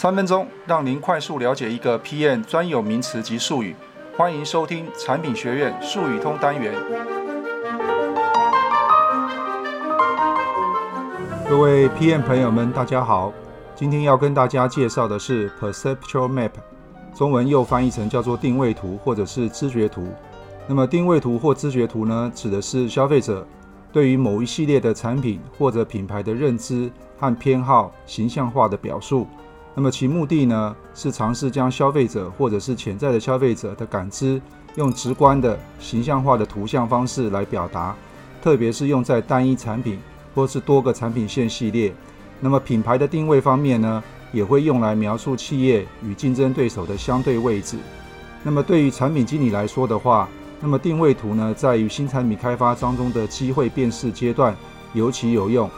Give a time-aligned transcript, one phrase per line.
[0.00, 3.76] 三分钟让您快速了解一个 PM 专有名词及术语。
[4.16, 6.72] 欢迎收听产品学院术语通单元。
[11.46, 13.30] 各位 PM 朋友们，大家好。
[13.74, 16.52] 今天要跟大家介绍的是 Perceptual Map，
[17.14, 20.08] 中文又翻译成叫做定位图或者是知觉图。
[20.66, 23.46] 那么定位图或知觉图呢，指的是消费者
[23.92, 29.26] 对于某一系列的产品或者品牌的认知和偏好形象化的表述。
[29.74, 34.40] 那么其目的呢，是尝试将消费者或者是潜在的消费者的感知，
[34.74, 37.94] 用直观的形象化的图像方式来表达，
[38.42, 39.98] 特别是用在单一产品
[40.34, 41.94] 或是多个产品线系列。
[42.40, 47.78] 那么品牌的定位方面呢，也会用来描述企业与竞争对手的相对位置。
[48.42, 50.28] 那么对于产品经理来说的话，
[50.60, 54.54] 那么定位图呢，在于新产品开发当中的机会辨识阶段
[54.94, 55.70] 尤其有用，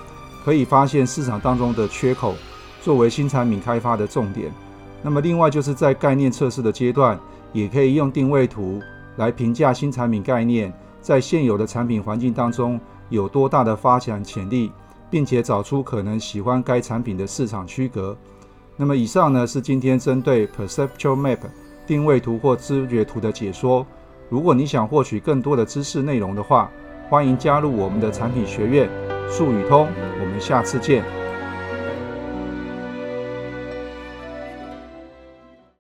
[0.45, 2.35] 可以发现市场当中的缺口。
[2.83, 4.53] 作为新产品开发的重点，
[5.03, 7.19] 那么另外就是在概念测试的阶段，
[7.53, 8.83] 也可以用定位图
[9.17, 14.73] 来评价新产品概念在现有的产品环境当中有多大的发展潜力，
[15.09, 18.17] 并且找出可能喜欢该产品的市场区隔。
[18.77, 21.39] 那么以上呢，是今天针对 Perceptual Map
[21.87, 23.87] 定位图或知觉图的解说。
[24.29, 26.69] 如果你想获取更多的知识内容的话，
[27.09, 28.89] 欢迎加入我们的产品学院
[29.31, 29.87] 术语通。
[30.21, 31.22] 我们下次见。